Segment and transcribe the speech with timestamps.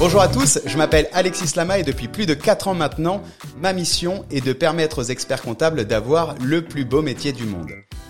[0.00, 3.22] Bonjour à tous, je m'appelle Alexis Lama et depuis plus de 4 ans maintenant,
[3.60, 7.68] ma mission est de permettre aux experts comptables d'avoir le plus beau métier du monde.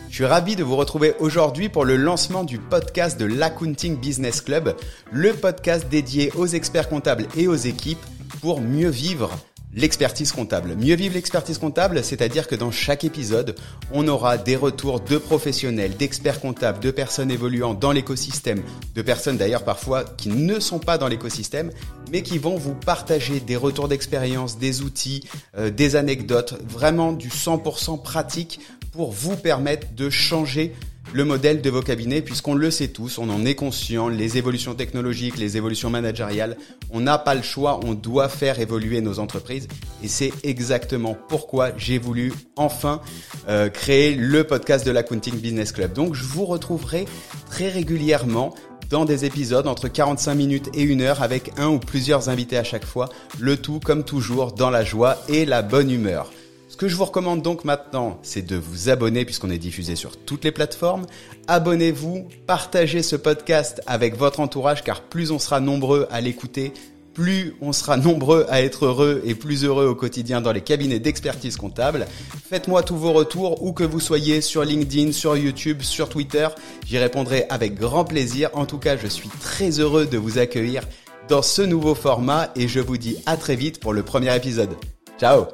[0.08, 4.40] Je suis ravi de vous retrouver aujourd'hui pour le lancement du podcast de l'Accounting Business
[4.40, 4.76] Club,
[5.10, 7.98] le podcast dédié aux experts comptables et aux équipes
[8.40, 9.36] pour mieux vivre
[9.72, 10.74] L'expertise comptable.
[10.74, 13.54] Mieux vivre l'expertise comptable, c'est-à-dire que dans chaque épisode,
[13.92, 18.62] on aura des retours de professionnels, d'experts comptables, de personnes évoluant dans l'écosystème,
[18.96, 21.70] de personnes d'ailleurs parfois qui ne sont pas dans l'écosystème,
[22.10, 25.22] mais qui vont vous partager des retours d'expérience, des outils,
[25.56, 28.58] euh, des anecdotes, vraiment du 100% pratique
[28.90, 30.74] pour vous permettre de changer
[31.12, 34.74] le modèle de vos cabinets, puisqu'on le sait tous, on en est conscient, les évolutions
[34.74, 36.56] technologiques, les évolutions managériales,
[36.90, 39.68] on n'a pas le choix, on doit faire évoluer nos entreprises.
[40.02, 43.00] Et c'est exactement pourquoi j'ai voulu enfin
[43.48, 45.92] euh, créer le podcast de l'Accounting Business Club.
[45.92, 47.06] Donc je vous retrouverai
[47.48, 48.54] très régulièrement
[48.88, 52.64] dans des épisodes entre 45 minutes et une heure avec un ou plusieurs invités à
[52.64, 53.08] chaque fois,
[53.38, 56.30] le tout comme toujours dans la joie et la bonne humeur.
[56.70, 60.16] Ce que je vous recommande donc maintenant, c'est de vous abonner puisqu'on est diffusé sur
[60.16, 61.04] toutes les plateformes.
[61.48, 66.72] Abonnez-vous, partagez ce podcast avec votre entourage car plus on sera nombreux à l'écouter,
[67.12, 71.00] plus on sera nombreux à être heureux et plus heureux au quotidien dans les cabinets
[71.00, 72.06] d'expertise comptable.
[72.48, 76.46] Faites-moi tous vos retours, où que vous soyez, sur LinkedIn, sur YouTube, sur Twitter.
[76.86, 78.48] J'y répondrai avec grand plaisir.
[78.52, 80.84] En tout cas, je suis très heureux de vous accueillir
[81.28, 84.76] dans ce nouveau format et je vous dis à très vite pour le premier épisode.
[85.18, 85.46] Ciao